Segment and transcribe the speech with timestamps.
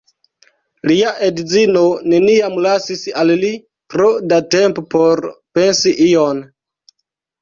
[0.91, 3.53] Lia edzino neniam lasis al li
[3.95, 5.23] tro da tempo por
[5.59, 6.43] pensi ion.